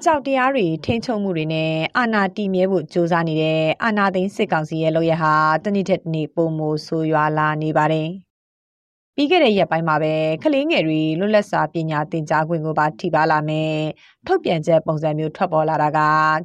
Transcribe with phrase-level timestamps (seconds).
[0.00, 5.34] အကြောက်တရားတွေထိမ့်ချုပ်မှုတွေနဲ့အာဏာတည်မြဲဖို့ကြိုးစားနေတဲ့အာဏာသိမ်းစစ်ကောင်စီရဲ့လုပ်ရဟာ
[5.64, 8.08] တနည်းတစ်နေ့ပုံမိုဆိုရွာလာနေပါတယ်။
[9.14, 13.74] ပြီးခဲ့တဲ့ရက်ပိုင်းမှာပဲကလေးငယ်တွေလွတ်လပ်စွာပညာသင်ကြားခွင့်ကိုပါထိပါလာမယ်
[14.26, 16.00] ထုတ်ပြန်ချက်ပုံစံမျိုးထွက်ပေါ်လာတာက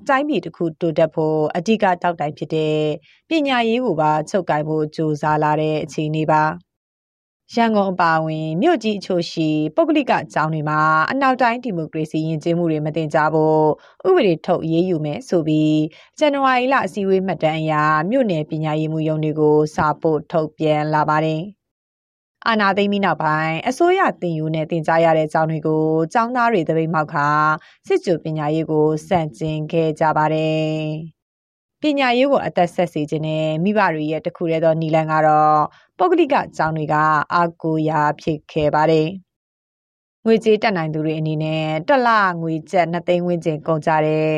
[0.10, 2.78] တိုင်းပြည်တစ်ခုတိုးတက်ဖို့အဓိကတောက်တိုင်ဖြစ်တဲ့
[3.30, 6.44] ပညာရေးကိုပါချုပ်ကိုင်ဖို့ကြိုးစားလာတဲ့အခြေအနေပါ
[7.56, 10.80] ရန်ကုန်အပါအဝင်မြို့ကြီးအချို့ရှိပုဂ္ဂလိကကျောင်းတွေမှာ
[11.12, 13.62] အနောက်တိုင်းဒီမိုကရေစီယဉ်ကျေးမှုတွေမတင်ကြဖို့
[14.08, 15.80] ဥပဒေထုတ်ရေးယူမယ်ဆိုပြီး
[16.20, 17.74] ဇန်နဝါရီလအစည်းအဝေးမှတ်တမ်းအရ
[18.10, 21.42] မြို့နယ်ပညာရေးမှုရုံးတွေကိုစာပို့ထုတ်ပြန်လာပါတယ်။
[22.48, 27.28] အာနာသိမ့်ပြီးနောက်ပိုင်းအစိုးရတင်ယူနဲ့တင်ကြားရတဲ့ကျောင်းတွေကိုကျောင်းသားတွေတပိတ်မောက်ခါ
[27.88, 30.84] စစ်ကြိုပညာရေးကိုစန့်ကျင်ခဲ့ကြပါတယ်။
[31.84, 35.60] ပညာရေးကိုအသက်ဆက်စေခြင်းနဲ့မိဘတွေရဲ့တခုတည်းသောနီလန်ကတော့
[35.98, 36.96] ပုဂ္ဂလိကကျောင်းတွေက
[37.34, 39.08] အာကိုရာဖြစ်ခဲ့ပါတယ်။
[40.26, 42.10] ငွေကြေးတက်နိုင်သူတွေအနေနဲ့တက်လ
[42.42, 44.30] ငွေကျပ်2သိန်းဝန်းကျင်ကုန်ကြတဲ့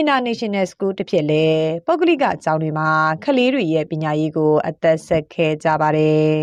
[0.00, 1.46] International School တစ်ဖြစ်လေ
[1.86, 2.90] ပုဂ္ဂလိကကျောင်းတွေမှာ
[3.24, 6.34] ကလေးတွေရဲ့ပညာရေးကိုအသက်ဆက်ခဲ့ကြပါတယ်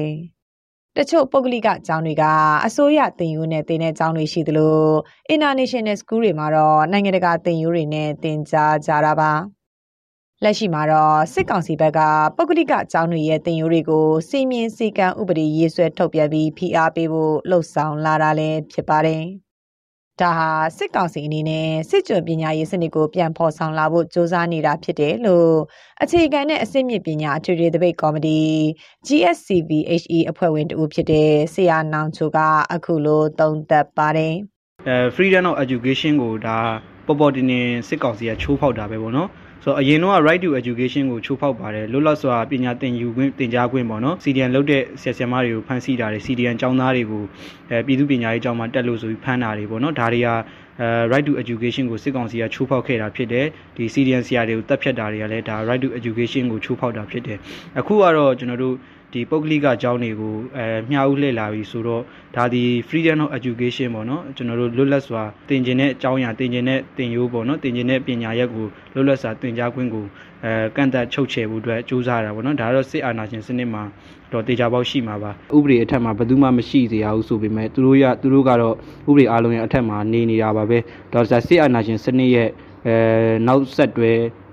[0.98, 2.24] ။တချို့ပုဂ္ဂလိကကျောင်းတွေက
[2.66, 4.80] အစိုးရသင်ယူနဲ့သင်တဲ့ကျောင်းတွေရှိသလို
[5.36, 9.34] International School တွေမှာတော့နိုင်ငံတကာသင်ယူတွေနဲ့သင်ကြားကြတာပါ
[10.44, 12.00] လက်ရှိမှာတော့စစ်ကောင်စီဘက်က
[12.38, 19.24] ပုဂ္ဂလိကကျောင်းတွေရဲ့တင်ယူတွေကိုစီမင်းစည်းကမ်းဥပဒေရေးဆွဲထုတ်ပြန်ပြီးဖိအားပေးဖို့လှုံ့ဆော်လာတာလည်းဖြစ်ပါတယ်။
[20.22, 25.54] ဒါဟာစစ်ကောင်စီအနေနဲ့စစ်ကြွပညာရေးစနစ်ကိုပြန်ဖော်ဆောင်လာဖို့စ조사နေတာဖြစ်တယ်လို့
[26.02, 28.40] အခြေခံတဲ့အစစ်မြစ်ပညာအထွေထွေသပိတ်ကော်မတီ
[29.08, 32.40] GSCVHE အဖွဲ့ဝင်တူဖြစ်တဲ့ဆရာနောင်ချိုက
[32.74, 34.36] အခုလိုသုံးသပ်ပါတယ်
[34.88, 36.58] အဲ freedom of education ကိုဒါ
[37.06, 39.30] ပေါ်ပေါ်တင်တင်စစ်ကောင်စီကချိုးဖောက်တာပဲပေါ့နော်
[39.64, 47.24] ဆိုတော့အရင်တော့ right to education ကိုချိုးဖောက်ပါတယ်လွတ်လပ်စွာပညာသင်ယူခွင့်သင်ကြားခွင့်ပေါ့နော် CDN လုပ်တဲ့ဆရာဆရာမတွေကိုဖမ်းဆီးတာတွေ CDN ကျောင်းသားတွေကို
[47.70, 53.46] အဲပြည်သူပညာရေးကျောင်းမှာတက်လို့ဆိုပြီးဖမ်းတာတွေပေါ့နော်ဒါတွေကအဲ right to education ကိုစစ်ကောင်စီကချိုးဖောက်ခဲ့တာဖြစ်တယ်
[53.76, 57.38] ဒီ CDN ဆရာတွေကိုတပ်ဖြတ်တာတွေကလည်းဒါ right to education ကိုချိုးဖောက်တာဖြစ်တယ်
[57.80, 58.76] အခုကတော့ကျွန်တော်တို့
[59.14, 62.02] ဒီပုဂ္ဂလိကအကြောင်းတွေကိုအဲမျှဝေလှည့်လာပြီဆိုတော့
[62.36, 70.06] ဒါဒီ freedom of education ပေါ့နော်ကျွန်တော်တို့လွတ်လပ်စွာသင်ကျင်တဲ့အကြောင်းအရာသင်ကျင်တဲ့သင်ရိုးပေါ့နော်သင်ကျင်တဲ့ပညာရပ်ကိုလွတ်လပ်စွာသင်ကြားခွင့်ကို
[70.44, 73.84] အဲကန့်သက်ချုပ်ချယ်ဖို့အတွက်ကြိုးစားတာပေါ့နော်ဒါကတော့စစ်အာဏာရှင်စနစ်မှာ
[74.32, 78.76] တော့တေချာပေါက်ရှိမှာပါဥပဒေအထက်မှာဘယ်သူမှမရှိစေရဘူးဆိုပေမဲ့သူတို့ရသူတို့ကတော့
[79.10, 80.78] ဥပဒေအားလုံးရဲ့အထက်မှာနေနေတာပါပဲ
[81.14, 82.50] ဒါဆိုစစ်အာဏာရှင်စနစ်ရဲ့
[82.88, 82.96] အဲ
[83.48, 84.12] နောက်ဆက်တွဲ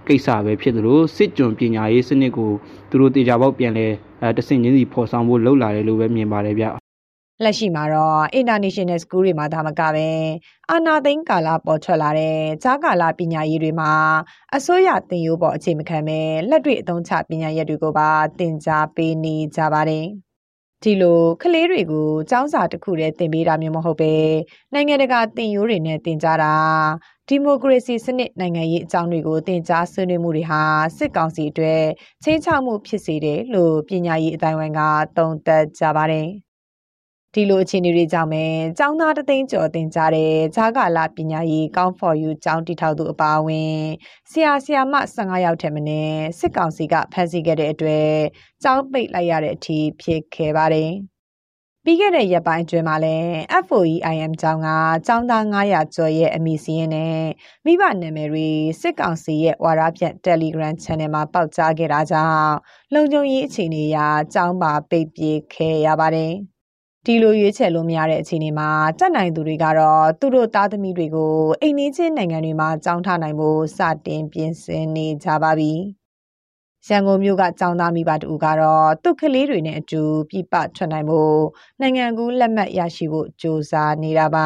[0.09, 2.51] ကိစ္စပဲဖြစ်သလိုစစ်ကြုံပညာရေးစနစ်ကို
[2.91, 3.87] သူတို့တေချာပေါက်ပြန်လဲ
[4.23, 6.67] အဲတဆင့်ချင်းစီဖော်ဆောင်ဖို့လှုပ်လာတယ်လို့ပဲမြင်ပါတယ်ဗျ
[7.45, 10.09] လက်ရှိမှာတော့ International School တွေမှာဒါမကပဲ
[10.71, 13.93] အာနာသိန်းကာလပေါ်ထွက်လာတဲ့ဈာကာလပညာရေးတွေမှာ
[14.57, 16.19] အစိုးရသင်ယူပေါ်အခြေမခံပဲ
[16.51, 20.07] လက်တွေ့အသုံးချပညာရပ်တွေကိုပါသင်ကြားပေးနေကြပါတယ်
[20.83, 24.13] ဒီလိုကလေးတွေကိုចောင်းစာတစ်ခုတည်းသင်ပေးတာမျိုးမဟုတ်ပဲ
[24.75, 26.55] နိုင်ငံတကာသင်ယူတွေနဲ့သင်ကြားတာ
[27.29, 30.61] ဒီမိုကရေစီစနစ်နိုင်ငံရေးအကြောင်းတွေကိုသင်ကြားဆွေးနွေးမှုတွေဟာ
[30.97, 31.85] စစ်ကောင်စီအတွက်
[32.25, 34.81] ချင်းချောက်မှုဖြစ်စေတယ်လို့ပညာရေးအတိုင်းဝိုင်းက
[35.17, 36.29] သုံးသပ်ကြပါတယ်။
[37.35, 38.45] ဒီလိုအခြေအနေတွေကြောင့်ပဲ
[38.79, 43.79] ចောင်းသားတသိန်းကျော်တင်ကြတဲ့ဂျာကာလာပညာရေး Count for You ကျောင်းတည်ထောင်သူအပါအဝင်
[44.31, 48.11] ဆရာဆရာမ15ယောက်ထက်မနည်းစစ်ကောင်စီကဖမ်းဆီးခဲ့တဲ့အတွက်
[48.63, 50.93] ကျောင်းပိတ်လိုက်ရတဲ့အထိဖြစ်ခဲ့ပါတယ်။
[51.85, 53.31] ပြီးခဲ့တဲ့ရက်ပိုင်းအတွင်းမှာလည်း
[53.67, 54.69] FOEIM ကျောင်းက
[55.07, 57.21] ကျောင်းသား900ကျော်ရဲ့အမည်စရင်းနဲ့
[57.65, 58.49] မိဘနာမည်တွေ
[58.81, 62.55] စစ်ကောင်စီရဲ့ဝါရဖြန့် Telegram Channel မှာပေါက်ကြားခဲ့တာကြောင့်
[62.95, 63.99] လုံခြုံရေးအခြေအနေအရ
[64.35, 66.35] ကျောင်းပါပိတ်ပြေးခဲ့ရပါတယ်။
[67.08, 68.70] ဒီလိုရွေးချယ်လို့မရတဲ့အခြေအနေမှာ
[69.00, 75.74] တက်နိုင်သူတွေကတော့သူတို့သားသမီးတွေကိုအိမ်နီးချင်းနိုင်ငံတွေမှာကြောင်းထားနိုင်ဖို့စတင်ပြင်ဆင်နေကြပါပြီ။
[76.88, 81.38] ရန်ကုန်မြို့ကចောင်းသားမိဘတူကတော့သူ့ကလေးတွေနဲ့အတူပြပထွက်နိုင်ဖို့
[81.82, 84.46] နိုင်ငံကူးလက်မှတ်ရရှိဖို့စ조사နေတာပါ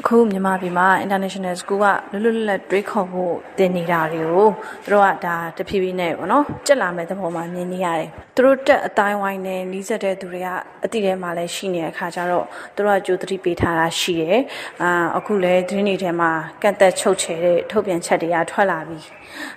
[0.00, 1.86] အခုမြန်မာပြည်မှာ international school က
[2.22, 4.48] လွတ်လွတ်လပ်တွေးခေါ်ဖို့တင်နေတာတွေကို
[4.84, 10.48] သူတို့ကဒါတဖြည်းဖြည်းနဲ့ပေါ့နော်ကြက်လာမဲ့သဘောမှာမြင်နေရတယ်သူတို့တက်အတိုင်းဝိုင်းနဲ့နီးစပ်တဲ့သူတွေက
[10.84, 14.40] အတိထဲမှာလည်းရှိနေတဲ့အခါကျတော့သူတို့ကကြိုသတိပေးထားတာရှိတယ်
[14.82, 16.30] အာအခုလည်းဒီနေ့ထဲမှာ
[16.62, 18.98] ကန့်သက်ချုပ်ချယ်တဲ့ထုတ်ပြန်ချက်တွေကထွက်လာပြီ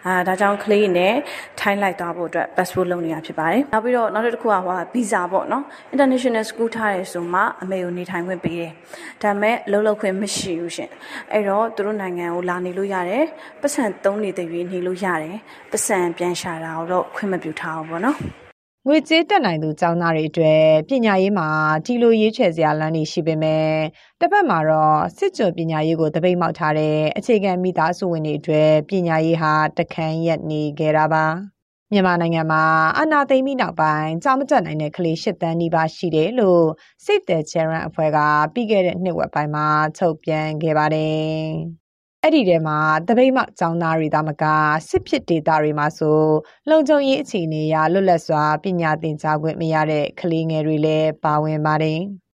[0.06, 1.14] အာဒါကြောင့်ကလေးနဲ့
[1.60, 8.72] ထိုင်းလိုက်သွားဖို့အတွက် passport လုပ်နေတာဖြစ်ပါတယ်နောက်ပြီးတော့နောက်တစ်ခုကဟိုဗီဇာပေါ့နော် international school ထားတယ်ဆိုမှအမေကိုနေထိုင်ခွင့်ပေးတယ်
[9.24, 10.90] ဒါပေမဲ့အလုပ်လုပ်ခွင့်မမရှိဘူးရှင်
[11.32, 13.26] အဲ့တော့သူတို့နိုင်ငံကိုလာနေလို့ရတယ်
[13.62, 15.38] ပတ်စံသုံးနေတဲ့ရွေးနေလို့ရတယ်
[15.72, 18.18] ပတ်စံပြန်ရှာတာတော့ခွင့်မပြုထားဘူးပေါ့နော်
[18.88, 21.50] ငွေကြေးတက်နိုင်သူចောင်းသားတွေအတွက်ပညာရေးမှာ
[21.86, 23.70] ဒီလိုရေးချယ်စရာလမ်းတွေရှိပေမဲ့
[24.20, 31.59] တစ်ဖက်မှာတော့စစ်ကြုံပညာရေးကိုတပိတ်မောက်ထားတဲ့အခြေခံမိသားစုဝင်တွေအတွက်ပညာရေးဟာတခန်းရက်နေကြတာပါ
[31.94, 32.64] မြန်မာနိုင်ငံမှာ
[32.98, 36.66] အာဏာသိမ်းပြီးနောက်ပိုင်းကြောင်းမတက်နိုင်တဲ့ကလေး၈တန်းနီးပါးရှိတယ်လို့
[37.06, 38.20] Save the Children အဖွဲ့က
[38.54, 41.26] ပြီးခဲ့တဲ့နှစ်ဝက်ပိုင်းမှာထုတ်ပြန်ခဲ့ပါတယ်။
[42.24, 42.78] အဲ့ဒီထဲမှာ
[43.08, 44.44] တပိတ်မှကျောင်းသားတွေသာမက
[44.90, 46.22] စစ်ဖြစ်ဒေတာတွေမှာဆို
[46.70, 52.00] လုံခြုံရေးအခြေအနေအရလွတ်လပ်စွာပညာသင်ကြားခွင့်မရတဲ့ကလေးငယ်တွေလည်းပါဝင်ပါတယ်။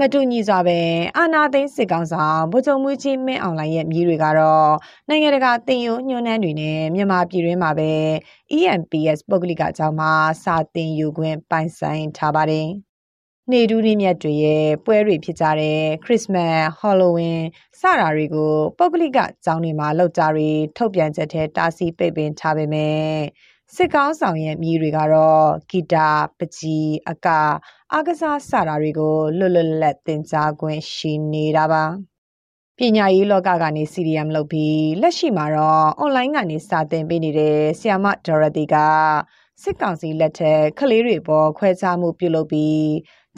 [0.00, 0.78] မတူညီစွာပဲ
[1.16, 4.72] အာနာသိန်းစစ်ကောင်ဆောင်ဗိုလ်ချုပ်မှုကြီးမင်းအောင်လှိုင်ရဲ့မြည်တွေကတော့
[5.08, 7.90] နိုင်ငံတကာတင်ယိုညွှန်းနှန်းတွေနဲ့မြန်မာပြည်တွင်းမှာပဲ
[8.56, 10.12] EMPS ပုဂ္ဂလိကအကြောင်းမှာ
[10.44, 12.68] စာတင်ယူခွင့်ပိုင်ဆိုင်ထားပါတယ်။
[13.52, 17.44] နေဒူးနေ့မြတ်တွေရဲ့ပွဲတွေဖြစ်ကြတဲ့ခရစ်စမတ်၊ဟော်လိုဝင်း
[17.80, 22.96] စတာတွေကိုပုဂ္ဂလိကကျောင်းတွေမှာလောက်ကြတွေထုတ်ပြန်ချက်ထဲတားဆီးပိတ်ပင်ထားပေမဲ့
[23.74, 26.08] စစ်ကောင်းဆောင်ရဲ့မြည်တွေကတော့ဂီတာ
[26.38, 27.28] ပကြီးအက
[27.92, 31.84] အားကစားစတာတွေကိုလွတ်လွတ်လပ်သင်ကြားခွင့်ရှိနေတာပါ
[32.78, 38.74] ပညာရေးလောကကနေ CDM လုပ်ပြီးလက်ရှိမှာတော့ online ကနေစာသင်ပေးနေတဲ့ဆီယာမဒေါ်ရတီက
[39.62, 42.86] စစ်ကောင်စီလက်ထက်ကလေးတွေပေါ်ခွဲခြားမှုပြုလုပ်ပြီး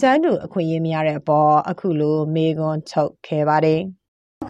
[0.00, 3.82] ကျန်းတူအခွင့်အရေးမရတဲ့အပေါ်အခုလိုမေးခွန်းထုတ်ခဲ့ပါတယ်။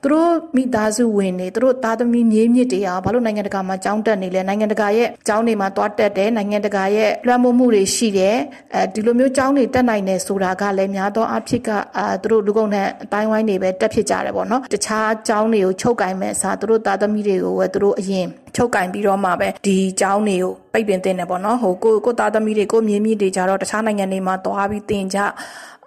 [0.04, 8.36] သူတို့မိသားစုဝင်နေသူတို့သားသမီးမြေးမြစ်တွေအောင်ဘာလို့နိုင်ငံတကာမှာကြောင်းတက်နေလဲနိုင်ငံတကာရဲ့ကြောင်းတွေမှာတွားတက်တယ်နိုင်ငံတကာရဲ့လွှမ်းမိုးမှုတွေရှိတယ်
[8.74, 25.18] အဲဒီလိုမျိုးကြောင်းတွေတက်နိုင်တယ်ဆိုတာကလည်းများသောအားဖြင့်ကအာသူတို့လူကုန်တဲ့အတိုင်းဝိုင်းတွေပဲတက်ဖြစ်ကြတယ်ပေါ့နော်တခြားကြောင်းတွေကိုချုပ်ကင်မဲ့အစားသူတို့သားသမီးတွေကိုပဲသူတို့အရင်ချုပ်ကင်ပြီးတော့မှပဲဒီကျောင်းတွေကိုပိတ်ပင်တင်တယ်ပေါ့နော်ဟိုကိုကိုသားသမီးတွေကိုမြေမြင့်တွေကြတော့တခြားနိုင်ငံတွေမှာသွားပြီးတင်ကြ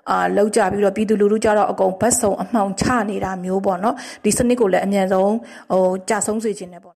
[0.09, 5.33] အာလောက်ကြပြီးတော့ပြည်သူလူထုကြတော့အကုန်ဘတ်ဆုံအမှောင်ချနေတာမျိုးပေါ့နော်ဒီစနစ်ကိုလည်းအမြန်ဆုံး
[5.71, 6.95] ဟိုကြာဆုံးစေခြင်းနဲ့ပေါ့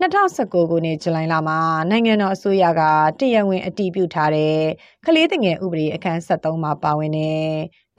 [0.00, 1.58] 2019ခုနှစ်ဇူလိုင်လမှာ
[1.90, 2.82] နိုင်ငံတော်အစိုးရက
[3.18, 4.58] တရားဝင်အတည်ပြုထားတဲ့
[5.06, 7.42] ကလေးငယ်ဥပဒေအခန်း73မှာပါဝင်တဲ့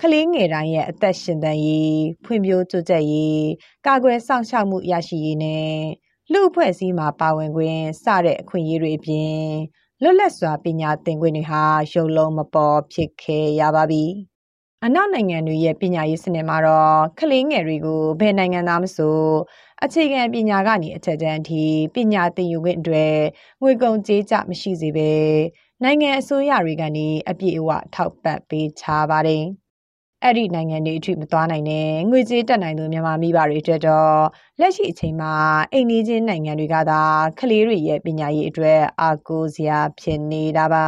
[0.02, 3.46] ကလေးငယ်တိုင်းရဲ့အသက်ရှင်သန်ရေးဖွံ့ဖြိုးတိုးတက်ရေး
[3.86, 5.74] ကာကွယ်စောင့်ရှောက်မှုရရှိရေးနဲ့
[6.32, 9.40] လူအဖွဲ့အစည်းမှာပါဝင်ခွင့်စတဲ့အခွင့်အရေးတွေအပြင်
[10.04, 11.64] လွတ်လပ်စွာပညာသင်ခွင့်တွေဟာ
[11.94, 14.04] ရုပ်လုံးမပေါ်ဖြစ်ခဲ့ရပါပြီ။
[14.86, 19.20] အနောက်နိုင်ငံတွေရဲ့ပညာရေးစနစ်မှာတော့ကလေးငယ်တွေကိုဘယ်နိုင်ငံသားမဆို
[19.84, 21.64] အခြေခံပညာကနေအထက်တန်းအထိ
[21.96, 23.16] ပညာသင်ယူခွင့်အတွက်
[23.62, 25.12] ငွေကုန်ကြေးကျမရှိစေဘဲ
[25.84, 29.44] နိုင်ငံအစိုးရတွေကနေအပြည့်အဝထောက်ပံ့ပေးချပါတယ်။
[30.24, 34.20] အဲ့ဒီနိုင်ငံတွေအထိမသွားနိုင်တဲ့ငွေကြေးတက်နိုင်သူမြန်မာမိဘတွေအတွက်တော့
[34.60, 35.34] လက်ရှိအချိန်မှာ
[35.74, 37.02] အိမ်နီးချင်းနိုင်ငံတွေကသာ
[37.40, 40.86] ကလေးတွေရဲ့ပညာရေးအတွက်အားကိုးစရာဖြစ်နေတာပါ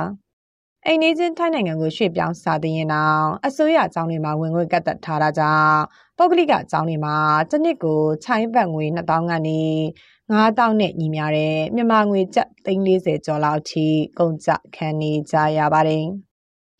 [0.85, 5.79] အိမ်နီးချင်းထိုင်းနိုင်ငံကိုရွှေ့ပြောင်းစာသင်ရင်တော့အစိုးရအကြောင်းတွေမှာဝင်ငွေကတ်သက်ထားတာကြောင့်
[6.17, 7.15] ပုဂ္ဂလိကအကြောင်းတွေမှာ
[7.49, 9.61] တစ်နှစ်ကိုချိုင်းဘတ်ငွေ2000ကနေ
[10.31, 13.87] 9000နဲ့ညီမျှတဲ့မြန်မာငွေကျပ်340ကျော်လောက်အထိ
[14.19, 16.05] ကုန်ကျခံနေကြရပါတယ်။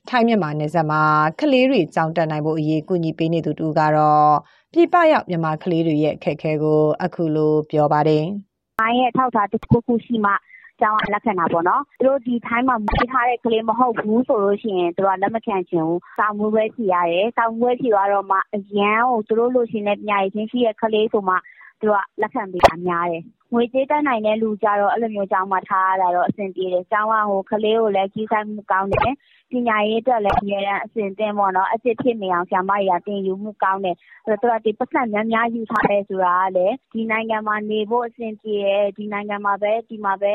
[0.10, 1.02] ထိုင်းမြန်မာနယ်စပ်မှာ
[1.40, 4.32] ကလေးတွေကြောင်းတက်နိုင်ဖို့အရေးကူညီပေးနေသူတူကတော့
[4.74, 8.24] ပြပရောက်မြန်မာကလေးတွေရဲ့အခက်အခဲကိုအခုလိုပြောပါတယ်။
[8.80, 10.32] အိုင်းရဲ့ထောက်ထားတစ်ခုခုရှိမှ
[10.80, 21.36] ကျောင်းကလက်ခံတာပေါ့နော်။သူတို့ဒီထိုင်းမှာမွေးထားတဲ့ကလေးမဟုတ်ဘူးဆိုလို့ရှိရင်သူကလက်မခံချင်ဘူး။စာမွေးပွဲဖြေရတယ်။စာမွေးပွဲဖြေသွားတော့မှအရန်ကိုသူတို့လိုချင်တဲ့ပညာရေးချင်းရှိတဲ့ကလေးဆိုမှ
[21.82, 23.24] သူကလက်ခံပေးတာများတယ်။
[23.54, 29.12] ငွေကြေးတတ်နိုင်တဲ့လူကြတော့အဲ့လိုမျိုးကျောင်းမှာထားရတာတော့အဆင်ပြေတယ်။ကျောင်းကဟိုကလေးကိုလည်းကြီးဆိုင်မှုကောင်းတယ်။
[29.52, 33.96] ပညာရေးအတွက်လည်းအများအားအဆင်သင့်ပေါ့နော်။အစ်စ်ဖြစ်နေအောင်ဆရာမတွေကသင်ယူမှုကောင်းတယ်။
[34.26, 40.34] အဲ့တော့သူကဒီပတ်စံများများယူထားတယ်ဆိုတာကလည်းဒီနိုင်ငံမှာနေဖို့အဆင်ပြေတယ်။ဒီနိုင်ငံမှာပဲဒီမှာပဲ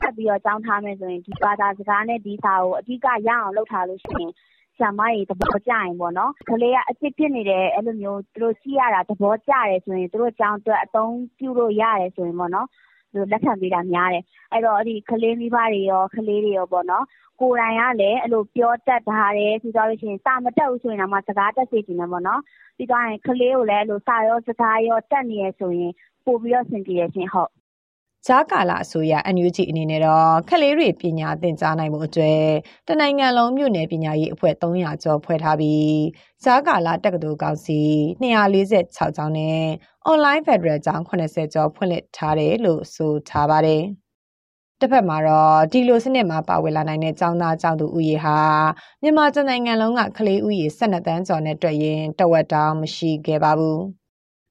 [0.00, 4.32] ဆက်ပြီးတော့ကျောင်းထားမယ်ဆိုရင်ဒီဘာသာစကားနဲ့ဒီစာကိုအဓိကရအောင်လုပ်ထားလို့ရှိရင်
[4.76, 12.68] ဆရာမတွေသဘောကျရင်ပေါ့နော်ကလေးကအစ်စ်ဖြစ်နေတယ်အဲ့လိုမျိုးသူတို့ကြည့်ရတာသဘောကျတယ်ဆိုရင်သူတို့ကျောင်းအတွက်အသုံးပြုလို့ရတယ်ဆိုရင်ပေါ့နော်
[13.12, 17.04] သူလက်ခံပေးတာများတယ်အဲ့တော့အဲ့ဒီကလေးမိဘတွေရောကလေးတွေရောပေါ့နော်
[17.40, 22.40] ကိုယ်တိုင်ကလည်းအဲ့လိုပြောတတ်တာတယ်ပြီးသွားလို့ရှိရင်စာမတက်ဘူးဆိုရင်တော့စကားတက်စေချင်တယ်ပေါ့နော်
[22.76, 25.92] ပြီးသွားရင်ကလေးကိုလည်းအဲ့လိုစာရောစကားရောတက်နေရဆိုရင်
[26.24, 27.50] ပို့ပြီးတော့ဆင်ပြေရချင်းဟုတ်
[28.26, 32.46] ကြားကာလအစိုးရ NUG အနေနဲ့တော့ခလေးတွေပညာသင်ကြားနိုင်မှုအတွက်
[32.88, 35.98] တနိုင်ငံလုံးမြို့နယ်ပညာရေးအဖွဲ့300ကျော်ဖွဲ့ထားပြီး
[36.44, 37.80] ကြားကာလတက္ကသိုလ်ကောင်စီ
[38.22, 38.84] 246
[39.16, 39.60] ကျောင်းနဲ့
[40.10, 43.84] online federal ကျောင်း80ကျော်ဖွင့်လှစ်ထားတယ်လို့ဆိုထားပါတယ်။
[44.80, 48.38] တစ်ဖက်မှာတော့ဒီလိုစနစ်မှာပါဝင်လာနိုင်တဲ့ကျောင်းသားကျောင်းသူဦးရေဟာ
[49.02, 53.80] မြန်မာနိုင်ငံလုံးကကလေးဦးရေ12တန်းကျော်နဲ့တွေ့ရင်တဝက်တောင်မရှိခဲ့ပါဘူး။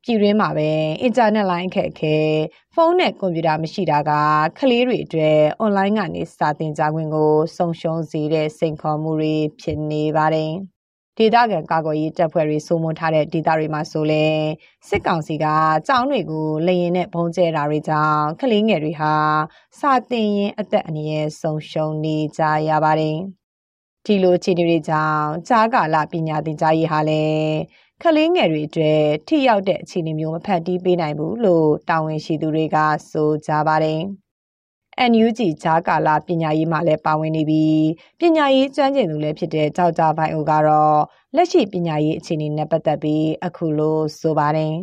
[0.07, 0.69] ပြည်တွင်းမှာပဲ
[1.01, 2.15] အင်တာနက်လိုင်းအခက်အခဲ
[2.73, 4.11] ဖုန်းနဲ့ကွန်ပျူတာမရှိတာက
[4.59, 10.51] ကလေးတွေအတွက်အွန်လိုင်းကနေစာသင်ကြားခွင့်ကိုဆုံးရှုံးစေတဲ့စိန်ခေါ်မှုတွေဖြစ်နေပါတယ်
[11.17, 14.25] ဒေသခံကာကွယ်ရေးတပ်ဖွဲ့တွေစိုးမိုးထားတဲ့ဒေသတွေမှာဆိုလဲ
[14.89, 15.45] စစ်ကောင်စီက
[15.87, 19.13] ကြောင်းတွေကိုလရင်နဲ့ဘုံကျဲတာတွေကြောင့်ကလေးငယ်တွေဟာ
[19.79, 23.17] စာတင်ရင်အသက်အန္တရာယ်ဆုံးရှုံးနေကြရပါတယ်။
[24.05, 27.55] ဒီလိုအခြေအနေတွေကြောင့်ကြားကာလပညာသင်ကြားရေးဟာလည်း
[28.03, 32.77] ကလေးငယ်တွေအတွက်ထိရောက်တဲ့အခြေအနေမျိုးမဖန်တီးပေးနိုင်ဘူးလို့တာဝန်ရှိသူတွေက
[33.11, 34.01] ဆိုကြပါတယ်။
[35.11, 37.85] NUG ဂျာကာလာပညာရေးမှာလည်းပါဝင်နေပြီး
[38.19, 40.97] ပညာရေးကျွမ်းကျင်သူလည်းဖြစ်တဲ့ကြောက်ကြပိုင်းအိုကတော့
[41.35, 44.73] လက်ရှိပညာရေးအခြေအနေနဲ့ပတ်သက်ပြီးအခုလိုဆိုပါတယ်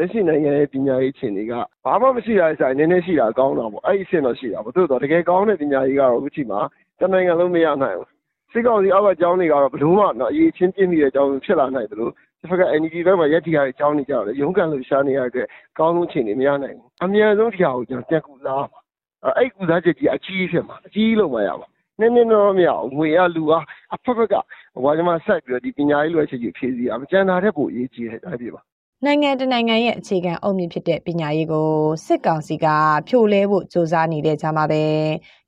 [0.00, 1.52] လက်ရှိနိုင်ငံရဲ့ပညာရေးအခြေအနေက
[1.84, 6.60] ဘာမှမရှိတာဆိုင်နည်းနည်းရှိတာကောင်းတာပေါ့အဲ့ဒီအဆင့်တော့ရှိတာပေါ့သို့တော့တကယ်ကောင်းတဲ့ပညာရေးကတော့အခုချိန်မှာ
[7.00, 8.08] တနိုင်ငံလုံးမရနိုင်ဘူး
[8.52, 15.45] စစ်ကောင်စီအောက်ကကျောင်းတွေကတော့ဘလို့မှတော့အရေးချင်းပြင်းနေတဲ့ကျောင်းဖြစ်လာနိုင်တယ်လို့ တစ်ဖက်က NGO ဘက်မှာရက်တီရတဲ့ကျောင်းတွေကြတော့ရုန်းကန်လို့ရှားနေရတဲ့
[15.79, 18.79] ကောင်းဆုံးအခြေအနေမရနိုင်ဘူးအများဆုံးတရားကိုကျွန်တော်တက်ကူလားပါ
[19.37, 21.67] အဲ့ကူစားချက်ကြီးအကြီးဖြစ်မှာအကြီးလို့မရပါ
[21.99, 24.35] နည်းနည်းတော့မရအောင်ငွေရလူအားအဖက်ဖက်က
[24.83, 28.61] ဟိုကမှဆက်ပြီးတော့ဒီပညာရေးလိုအပ်ချက်ကြီးဖြည့်စည်းအောင်ကျန်တာတဲ့ပိုအရေးကြီးတယ်အဲ့ဒီပါ
[29.05, 31.69] နိုင်ငံတနိုင်ငံရဲ့အခြေခံအုတ်မြစ်ဖြစ်တဲ့ပညာရေးကို
[32.05, 32.67] စစ်ကောင်စီက
[33.07, 34.83] ဖြိုလဲဖို့စ조사နေတဲ့ကြမှာပဲ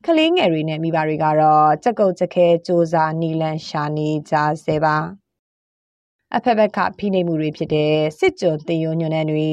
[0.05, 4.95] ကလေးငယ်တွေနဲ့မိဘတွေကတော့ကြက်ကုတ်ကြက်ခဲစ조사နီလန်ရှာနေကြဆဲပါ
[6.36, 9.52] အဖက်ဖက်ကဖိနှိပ်မှုတွေဖြစ်တဲ့စစ်ကြုံတင်ယုံညွန့်တဲ့တွေ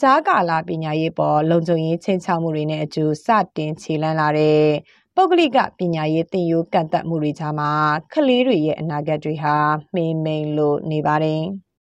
[0.00, 4.64] ကြားကာလပညာရေးပေါ်လုံခြုံရေးချင်းချောက်မှုတွေနဲ့အကျိုးစတင်ခြေလှမ်းလာတဲ့
[5.16, 7.70] ပုဂ္ဂလိကပညာရေးသင်ယူကန့်သက်မှုတွေကြားမှာ
[8.12, 9.56] ကလေးတွေရဲ့အနာဂတ်တွေဟာ
[9.94, 11.42] မှိန်မိန်လို့နေပါတယ်